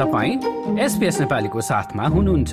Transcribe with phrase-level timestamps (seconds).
[0.00, 2.52] तपाईँ एसपिएस नेपालीको साथमा हुनुहुन्छ।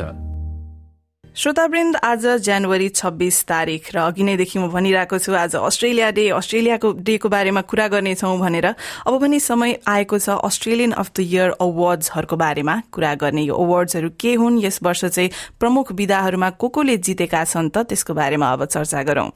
[1.24, 6.92] श्रोतावृन्द आज जनवरी छब्बीस तारिक र अघि नैदेखि म भनिरहेको छु आज अस्ट्रेलिया डे अस्ट्रेलियाको
[7.08, 8.66] डेको बारेमा कुरा गर्नेछौ भनेर।
[9.08, 14.10] अब पनि समय आएको छ अस्ट्रेलियन अफ द इयर अवार्ड्सहरूको बारेमा कुरा गर्ने। यो अवार्ड्सहरू
[14.20, 18.66] के हुन् यस वर्ष चाहिँ प्रमुख विधाहरूमा को कोले जितेका छन् त त्यसको बारेमा अब
[18.68, 19.30] चर्चा गरौं।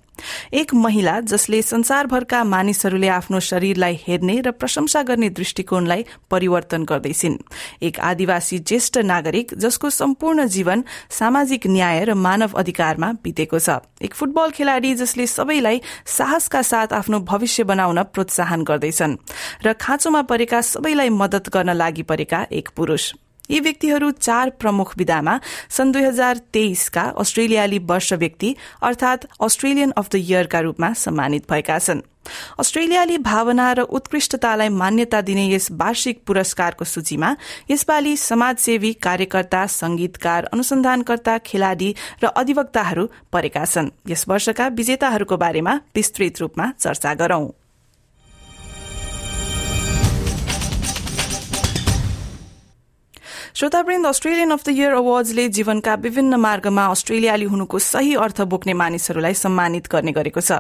[0.54, 7.38] एक महिला जसले संसारभरका मानिसहरूले आफ्नो शरीरलाई हेर्ने र प्रशंसा गर्ने दृष्टिकोणलाई परिवर्तन गर्दैछिन्।
[7.84, 13.70] एक आदिवासी ज्येष्ठ नागरिक जसको सम्पूर्ण जीवन सामाजिक न्याय र मानव अधिकारमा बितेको छ।
[14.02, 19.18] एक फुटबल खेलाड़ी जसले सबैलाई साहसका साथ आफ्नो भविष्य बनाउन प्रोत्साहन गर्दैछन्
[19.66, 23.14] र खाँचोमा परेका सबैलाई मदत गर्न लागि परेका एक पुरूष।
[23.52, 30.10] यी व्यक्तिहरू चार प्रमुख विधामा सन् दुई हजार तेइसका अस्ट्रेलियाली वर्ष व्यक्ति अर्थात अस्ट्रेलियन अफ
[30.10, 32.02] द इयरका रूपमा सम्मानित भएका छन्।
[32.60, 37.36] अस्ट्रेलियाली भावना र उत्कृष्टतालाई मान्यता दिने यस वार्षिक पुरस्कारको सूचीमा
[37.72, 46.42] यसपालि समाजसेवी कार्यकर्ता संगीतकार अनुसन्धानकर्ता खेलाड़ी र अधिवक्ताहरू परेका छन्। यस वर्षका विजेताहरूको बारेमा विस्तृत
[46.42, 47.48] रूपमा चर्चा गरौं।
[53.62, 59.34] श्रोतावृन्द अस्ट्रेलियन अफ द इयर अवार्ड्सले जीवनका विभिन्न मार्गमा अस्ट्रेलियाली हुनुको सही अर्थ बोक्ने मानिसहरूलाई
[59.36, 60.58] सम्मानित गर्ने गरेको छ।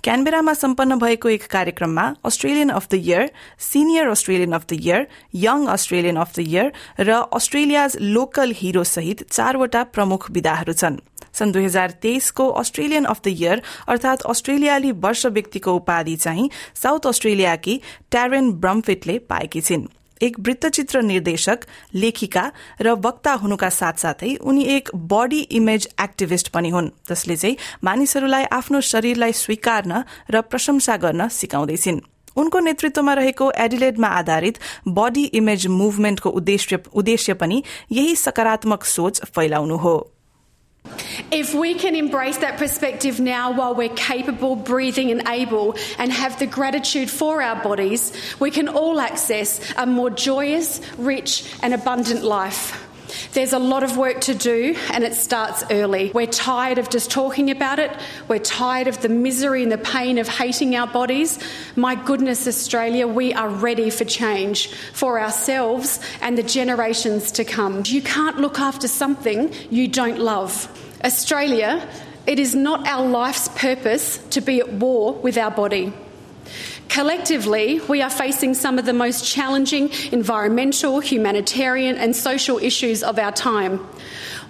[0.00, 5.66] क्यानबेरामा सम्पन्न भएको एक कार्यक्रममा Australian of the year senior Australian of the year young
[5.66, 10.98] Australian of the year र अस्ट्रेलियाज लोकल हिरो सहित चारवटा प्रमुख विधाहरू छन्।
[11.34, 16.50] सन् दुई हजार तेइसको अस्ट्रेलियन अफ द इयर अर्थात अस्ट्रेलियाली वर्ष व्यक्तिको उपाधि चाहिँ
[16.82, 19.88] साउथ अस्ट्रेलियाकी ट्यारेन ब्रमफिटले पाएकी छिन्।
[20.22, 21.58] एक वृत्तचित्र निर्देशक
[21.94, 28.44] लेखिका र वक्ता हुनुका साथसाथै उनी एक बडी इमेज एक्टिभिस्ट पनि हुन्। जसले चाहिँ मानिसहरूलाई
[28.52, 32.00] आफ्नो शरीरलाई स्वीकार्न र प्रशंसा गर्न सिकाउँदैछिन्।
[32.36, 34.58] उनको नेतृत्वमा रहेको एडिलेडमा आधारित
[34.88, 39.96] बडी इमेज मुभमेन्टको उद्देश्य पनि यही सकारात्मक सोच फैलाउनु हो।
[41.30, 46.38] If we can embrace that perspective now while we're capable, breathing, and able, and have
[46.38, 52.24] the gratitude for our bodies, we can all access a more joyous, rich, and abundant
[52.24, 52.87] life.
[53.32, 56.10] There's a lot of work to do, and it starts early.
[56.14, 57.92] We're tired of just talking about it.
[58.26, 61.38] We're tired of the misery and the pain of hating our bodies.
[61.76, 67.82] My goodness, Australia, we are ready for change for ourselves and the generations to come.
[67.86, 70.66] You can't look after something you don't love.
[71.04, 71.86] Australia,
[72.26, 75.92] it is not our life's purpose to be at war with our body.
[76.98, 83.20] Collectively, we are facing some of the most challenging environmental, humanitarian, and social issues of
[83.20, 83.78] our time.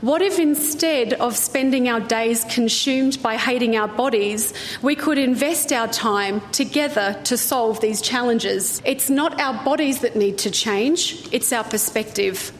[0.01, 5.75] What if instead of spending our days consumed by hating our bodies, we could invest
[5.75, 8.81] our time together to solve these challenges?
[8.87, 12.58] It's not our bodies that need to change, it's our perspective.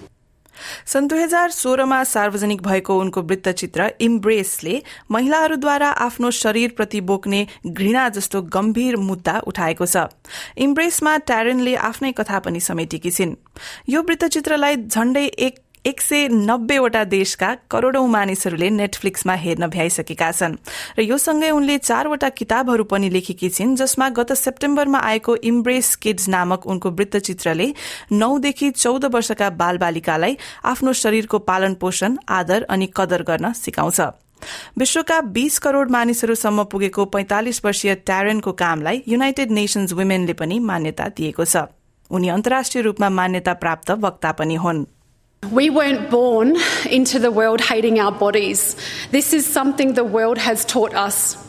[0.87, 8.43] सन् दुई हजार सोह्रमा सार्वजनिक भएको उनको वृत्तचित्र इम्ब्रेसले महिलाहरूद्वारा आफ्नो शरीरप्रति बोक्ने घृणा जस्तो
[8.43, 9.97] गम्भीर मुद्दा उठाएको छ।
[10.59, 13.37] इम्ब्रेसमा ट्यारेनले आफ्नै कथा पनि समेटेकी छिन्।
[13.89, 15.59] यो वृत्तचित्रलाई झण्डै एक
[15.89, 20.57] एक सय नब्बेवटा देशका करोड़ौं मानिसहरूले नेटफ्लिक्समा हेर्न भ्याइसकेका छन्।
[20.99, 26.29] र यो सँगै उनले चारवटा किताबहरू पनि लेखेकी छिन् जसमा गत सेप्टेम्बरमा आएको इम्ब्रेस किड्स
[26.29, 27.69] नामक उनको वृत्तचित्रले
[28.13, 34.01] नौदेखि चौध वर्षका बालबालिकालाई आफ्नो शरीरको पालन पोषण आदर अनि कदर गर्न सिकाउँछ।
[34.79, 41.45] विश्वका बीस करोड़ मानिसहरूसम्म पुगेको पैंतालिस वर्षीय ट्यारेनको कामलाई युनाइटेड नेशन्स वुमेनले पनि मान्यता दिएको
[41.45, 41.65] छ।
[42.11, 44.87] उनी अन्तर्राष्ट्रिय रूपमा मान्यता प्राप्त वक्ता पनि हुन्।
[45.51, 46.57] We weren't born
[46.91, 48.77] into the world hating our bodies.
[49.11, 51.43] This is something the world has taught us.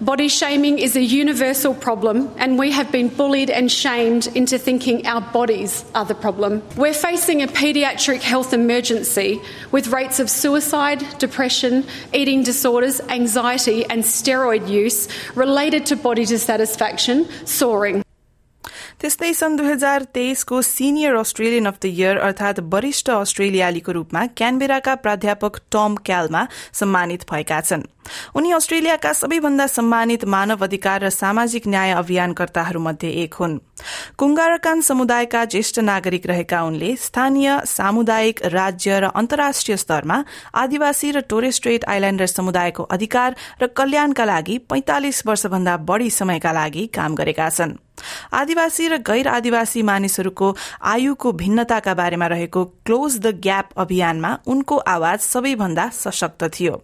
[0.00, 5.06] Body shaming is a universal problem, and we have been bullied and shamed into thinking
[5.06, 6.62] our bodies are the problem.
[6.76, 9.40] We're facing a paediatric health emergency
[9.70, 17.26] with rates of suicide, depression, eating disorders, anxiety, and steroid use related to body dissatisfaction
[17.46, 18.02] soaring.
[19.00, 24.94] त्यस्तै सन् दुई हजार तेइसको senior Australian of the year अर्थात वरिष्ठ अस्ट्रेलियालीको रूपमा क्यानबेराका
[25.04, 26.42] प्राध्यापक Tom क्यालमा
[26.80, 27.86] सम्मानित भएका छन्।
[28.36, 33.58] उनी अस्ट्रेलियाका सबैभन्दा सम्मानित मानव अधिकार र सामाजिक न्याय अभियानकर्ताहरूमध्ये एक हुन्।
[34.20, 41.84] कुंगारकान समुदायका ज्येष्ठ नागरिक रहेका उनले स्थानीय सामुदायिक राज्य र अन्तर्राष्ट्रिय स्तरमा आदिवासी र टोरेस्ट्रेट
[41.88, 47.88] आइल्याण्डर समुदायको अधिकार र कल्याणका लागि पैंतालिस वर्षभन्दा बढ़ी समयका लागि काम गरेका छनृ।
[48.32, 50.48] आदिवासी र गैर आदिवासी मानिसहरूको
[50.82, 56.74] आयुको भिन्नताका बारेमा रहेको क्लोज द ग्याप अभियानमा उनको आवाज सबैभन्दा सशक्त थियो।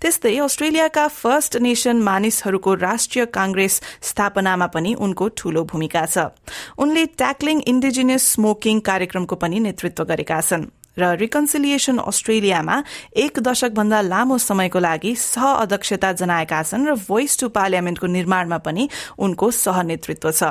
[0.00, 6.30] त्यस्तै अस्ट्रेलियाका फर्स्ट नेशन मानिसहरूको राष्ट्रिय कांग्रेस स्थापनामा पनि उनको ठूलो भूमिका छ।
[6.78, 12.82] उनले ट्याक्लिङ इन्डिजिनियस स्मोकिङ कार्यक्रमको पनि नेतृत्व गरेका छन्। र रिकन्सिलिएशन अस्ट्रेलियामा
[13.16, 18.58] एक दशक भन्दा लामो समयको लागि सह अध्यक्षता जनाएका छन् र भोइस टू पार्लियामेन्टको निर्माणमा
[18.58, 20.42] पनि उनको सह नेतृत्व छ।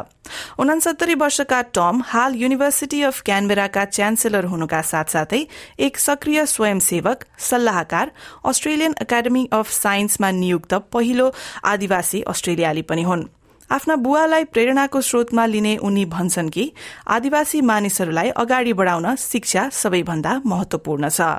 [0.60, 5.42] उनसत्तरी वर्षका टम हाल युनिभर्सिटी अफ क्यानबेराका च्यान्सेलर हुनुका साथसाथै
[5.80, 8.12] एक सक्रिय स्वयंसेवक सल्लाहकार
[8.46, 11.32] अस्ट्रेलियन एकाडेमी अफ साइन्समा नियुक्त पहिलो
[11.66, 13.28] आदिवासी अस्ट्रेलियाली पनि हुन्।
[13.72, 16.72] आफ्ना बुवालाई प्रेरणाको स्रोतमा लिने उनी भन्छन् कि
[17.16, 21.32] आदिवासी मानिसहरूलाई अगाडि बढाउन शिक्षा सबैभन्दा महत्वपूर्ण छ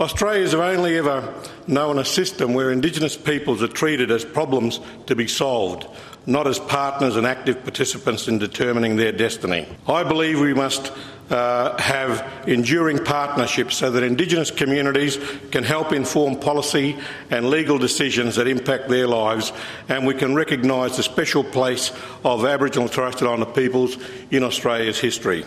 [0.00, 1.16] Australia has only ever
[1.68, 5.84] known a system where Indigenous peoples are treated as problems to be solved,
[6.30, 9.66] not as partners and active participants in determining their destiny.
[9.88, 10.92] I believe we must
[11.28, 15.18] uh, have enduring partnerships so that Indigenous communities
[15.50, 16.96] can help inform policy
[17.30, 19.52] and legal decisions that impact their lives,
[19.88, 21.92] and we can recognise the special place
[22.24, 23.96] of Aboriginal and Torres Strait Islander peoples
[24.30, 25.44] in Australia's history.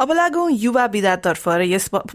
[0.00, 1.62] अब लागौं युवा विधातर्फ र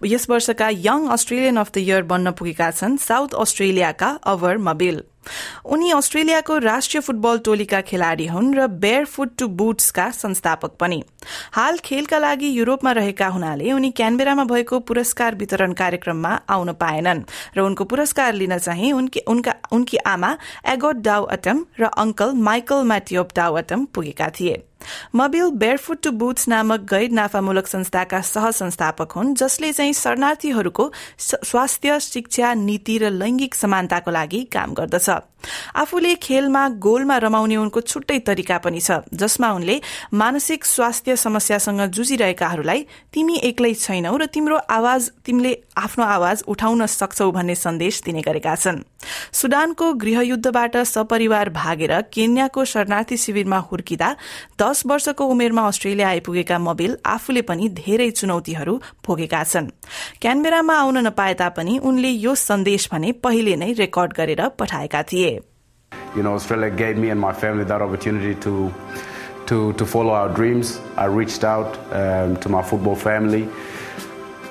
[0.03, 5.01] यस वर्षका young Australian of the year बन्न पुगेका छन् south अस्ट्रेलियाका अवर मबिल
[5.67, 11.03] उनी अस्ट्रेलियाको राष्ट्रिय फुटबल टोलीका खेलाड़ी हुन् र बेयर फुट टू बुट्सका संस्थापक पनि.
[11.51, 17.23] हाल खेलका लागि युरोपमा रहेका हुनाले उनी क्यानबेरामा भएको पुरस्कार वितरण कार्यक्रममा आउन पाएनन्
[17.57, 20.35] र उनको पुरस्कार लिन चाहिँ उनकी आमा
[20.71, 24.63] एगोट डाउ अटम र uncle Michael Mathiop Dau Atem पुगेका थिए।
[25.15, 31.99] मबिल बेयरफुट टू बुथ्स नामक गैर नाफामूलक संस्थाका सह संस्थापक हुन् जसले चाहिँ शरणार्थीहरूको स्वास्थ्य
[31.99, 35.09] शिक्षा नीति र लैंगिक समानताको लागि काम गर्दछ।
[35.75, 39.75] आफूले खेलमा गोलमा रमाउने उनको छुट्टै तरिका पनि छ जसमा उनले
[40.13, 47.31] मानसिक स्वास्थ्य समस्यासँग जुझिरहेकाहरूलाई तिमी एक्लै छैनौ र तिम्रो आवाज तिमीले आफ्नो आवाज उठाउन सक्छौ
[47.31, 48.83] भन्ने सन्देश दिने गरेका छन्।
[49.33, 54.15] सुडानको गृहयुद्धबाट सपरिवार भागेर केन्याको शरणार्थी शिविरमा हुर्किँदा
[54.61, 59.69] दश वर्षको उमेरमा अस्ट्रेलिया आइपुगेका मोबिल आफूले पनि धेरै चुनौतीहरू भोगेका छन्।
[60.21, 65.39] क्यानबेरामा आउन नपाए तापनि उनले यो सन्देश भने पहिले नै रेकर्ड गरेर पठाएका थिए।
[66.15, 68.71] You know, Australia gave me and my family that opportunity to,
[69.47, 70.79] to, to follow our dreams.
[70.95, 73.47] I reached out um, to my football family.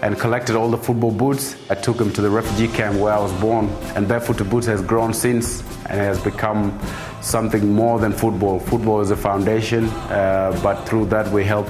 [0.02, 1.56] And collected all the football boots.
[1.70, 4.66] I took them to the refugee camp where I was born, and Barefoot to Boots
[4.66, 6.78] has grown since and has become
[7.22, 8.58] something more than football.
[8.58, 11.68] Football is a foundation, uh, but through that we help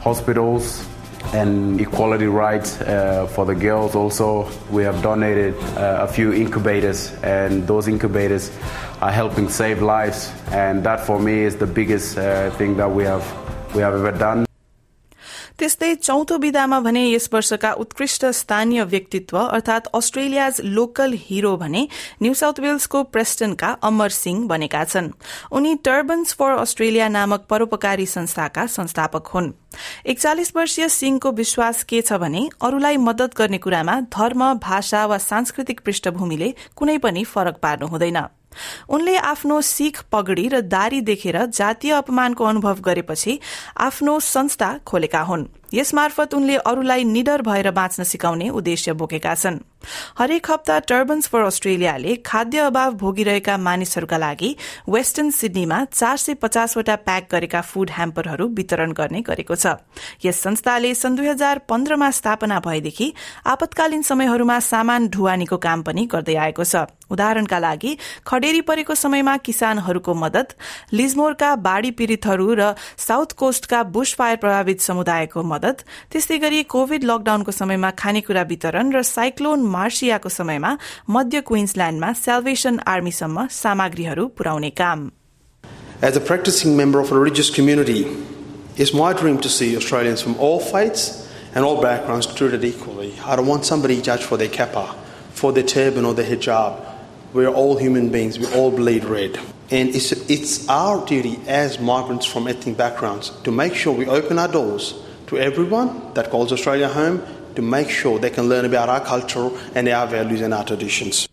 [0.00, 0.86] hospitals,
[1.32, 3.94] and equality rights uh, for the girls.
[3.94, 8.50] Also, we have donated uh, a few incubators, and those incubators
[9.00, 10.32] are helping save lives.
[10.52, 13.24] And that, for me, is the biggest uh, thing that we have
[13.74, 14.46] we have ever done.
[15.58, 21.86] त्यस्तै चौथो विधामा भने यस वर्षका उत्कृष्ट स्थानीय व्यक्तित्व अर्थात Australia's local hero भने
[22.22, 25.10] न्यू साउथ वेल्सको प्रेस्टनका अमर सिंह बनेका छन्।
[25.52, 29.52] उनी टर्बन्स फर अस्ट्रेलिया नामक परोपकारी संस्थाका संस्थापक हुन्।
[30.06, 35.80] एकचालिस वर्षीय सिंहको विश्वास के छ भने अरूलाई मदत गर्ने कुरामा धर्म भाषा वा सांस्कृतिक
[35.80, 38.18] पृष्ठभूमिले कुनै पनि फरक पार्नु हुँदैन।
[38.88, 43.40] उनले आफ्नो सिख पगड़ी र दारी देखेर जातीय अपमानको अनुभव गरेपछि
[43.76, 49.58] आफ्नो संस्था खोलेका हुन्। यसमार्फत उनले अरूलाई निडर भएर बाँच्न सिकाउने उद्देश्य बोकेका छन्।
[50.18, 54.54] हरेक हप्ता टर्बन्स फर अस्ट्रेलियाले खाद्य अभाव भोगिरहेका मानिसहरूका लागि
[54.88, 59.76] वेस्टर्न सिडनीमा चार सय पचासवटा प्याक गरेका फूड ह्याम्परहरू वितरण गर्ने गरेको छ।
[60.24, 63.12] यस संस्थाले सन् दुई हजार पन्ध्रमा स्थापना भएदेखि
[63.46, 67.96] आपतकालीन समयहरूमा सामान ढुवानीको काम पनि गर्दै आएको छ। उदाहरणका लागि
[68.26, 70.56] खडेरी परेको समयमा किसानहरूको मदत
[70.92, 75.63] लिजमोरका बाढ़ी पीड़ितहरू र साउथ कोस्टका बुश फायर प्रभावित समुदायको मदत
[76.11, 80.71] त्यस्तै गरी कोविड लकडाउनको समयमा खानेकुरा वितरण र साइक्लोन मार्सियाको समयमा
[81.15, 85.09] मध्य क्वीन्सल्याण्डमा सेल्भेशन आर्मीसम्म सामग्रीहरू पुर्याउने काम
[86.01, 88.05] As a practicing member of a religious community,
[88.77, 93.13] it's my dream to see Australians from all faiths and all backgrounds treated equally.
[93.25, 94.95] I don't want somebody judged for their kappa,
[95.33, 96.79] for their turban or their hijab.
[97.33, 98.39] We're all human beings.
[98.39, 99.37] We all bleed red.
[99.71, 104.39] And it's, it's our duty as migrants from ethnic backgrounds to make sure we open
[104.39, 104.93] our doors
[105.27, 107.21] to everyone that calls Australia home
[107.55, 111.27] to make sure they can learn about our culture and our values and our traditions.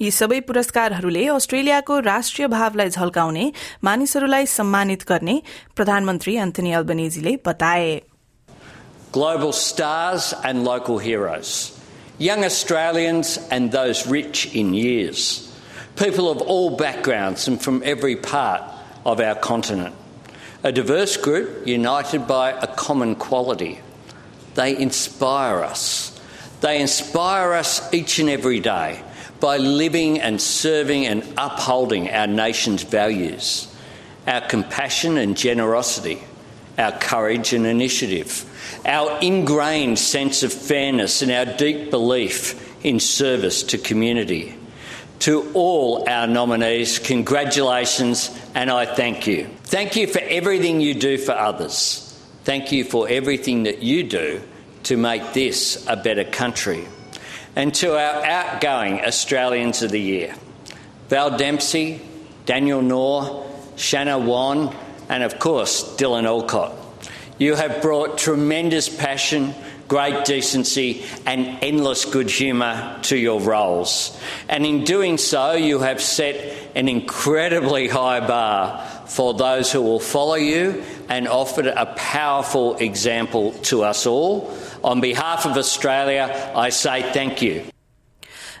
[0.00, 3.44] यी सबै पुरस्कारहरूले अस्ट्रेलियाको राष्ट्रिय भावलाई झल्काउने
[3.84, 5.36] मानिसहरूलाई सम्मानित गर्ने
[5.76, 8.00] प्रधानमन्त्री Anthony अल्बनेजीले बताए
[9.12, 11.78] Global stars and local heroes,
[12.18, 15.24] young Australians and those rich in years,
[15.96, 18.62] people of all backgrounds and from every part
[19.04, 19.94] of our continent.
[20.63, 23.79] a diverse group united by a common quality.
[24.55, 26.19] They inspire us.
[26.61, 29.03] They inspire us each and every day
[29.39, 33.73] by living and serving and upholding our nation's values,
[34.25, 36.23] our compassion and generosity,
[36.77, 38.45] our courage and initiative,
[38.85, 44.55] our ingrained sense of fairness, and our deep belief in service to community.
[45.19, 49.45] To all our nominees, congratulations and I thank you.
[49.65, 52.19] Thank you for everything you do for others.
[52.43, 54.41] Thank you for everything that you do
[54.85, 56.83] to make this a better country.
[57.55, 60.33] And to our outgoing Australians of the Year,
[61.07, 62.01] Val Dempsey,
[62.47, 63.45] Daniel Knorr,
[63.75, 64.75] Shanna Wan,
[65.07, 66.73] and of course, Dylan Alcott.
[67.37, 69.53] You have brought tremendous passion,
[69.87, 74.17] great decency, and endless good humour to your roles.
[74.49, 76.35] And in doing so, you have set
[76.75, 83.53] an incredibly high bar for those who will follow you and offered a powerful example
[83.63, 84.53] to us all.
[84.83, 87.63] On behalf of Australia, I say thank you.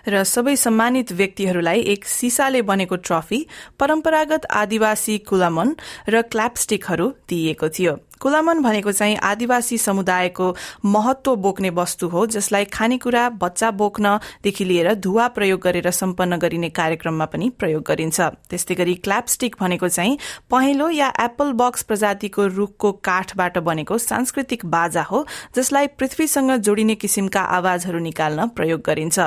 [0.07, 3.39] र सबै सम्मानित व्यक्तिहरूलाई एक सिसाले बनेको trophy
[3.79, 5.75] परम्परागत आदिवासी कुलामन
[6.07, 10.55] र क्ल्यापस्टिकहरू दिइएको थियो कुलामन भनेको चाहिँ आदिवासी समुदायको
[10.85, 17.25] महत्व बोक्ने वस्तु हो जसलाई खानेकुरा बच्चा बोक्नदेखि लिएर धुवा प्रयोग गरेर सम्पन्न गरिने कार्यक्रममा
[17.25, 18.19] पनि प्रयोग गरिन्छ।
[18.49, 20.17] त्यस्तै गरी क्ल्यापस्टिक भनेको चाहिँ
[20.49, 27.41] पहेँलो या एप्पल बक्स प्रजातिको रूखको काठबाट बनेको सांस्कृतिक बाजा हो जसलाई पृथ्वीसँग जोडिने किसिमका
[27.57, 29.19] आवाजहरू निकाल्न प्रयोग गरिन्छ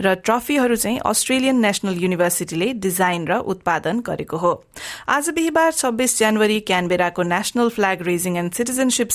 [0.00, 4.52] र ट्रफीहरू चाहिँ अस्ट्रेलियन नेशनल युनिभर्सिटीले डिजाइन र उत्पादन गरेको हो।
[5.08, 9.08] आज बिहिबार छब्बीस जनवरी क्यानबेराको national flag raising and citizenship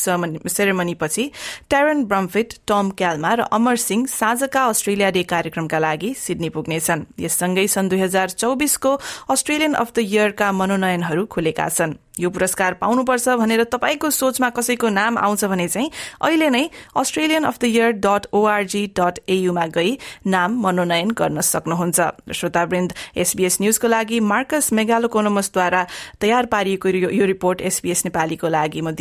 [0.47, 1.29] ceremony पछि
[1.69, 7.67] ट्यारन ब्रम्फिट टम क्यालमा र अमर सिंह साँझका अस्ट्रेलिया डे कार्यक्रमका लागि सिडनी पुग्नेछन्। यससँगै
[7.67, 8.91] सन् दुई हजार चौबिसको
[9.29, 15.17] अस्ट्रेलियन अफ द इयरका मनोनयनहरू खुलेका छन्। यो पुरस्कार पाउनुपर्छ भनेर तपाईँको सोचमा कसैको नाम
[15.17, 16.63] आउँछ भने चाहिँ अहिले नै
[16.97, 19.91] Australian of the year dot org dot एयुमा गई
[20.25, 25.85] नाम मनोनयन गर्न सक्नुहुन्छ। श्रोतावृन्द एसबीएस न्यूजको लागि मार्कस मेगालोकोनोमसद्वारा
[26.17, 28.91] तयार पारिएको यो रिपोर्ट एसबीएस नेपालीको लागि। म